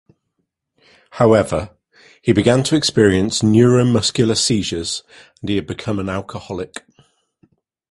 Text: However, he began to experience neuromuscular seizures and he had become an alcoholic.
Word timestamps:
However, 1.11 1.77
he 2.23 2.33
began 2.33 2.63
to 2.63 2.75
experience 2.75 3.43
neuromuscular 3.43 4.35
seizures 4.35 5.03
and 5.41 5.49
he 5.51 5.57
had 5.57 5.67
become 5.67 5.99
an 5.99 6.09
alcoholic. 6.09 6.83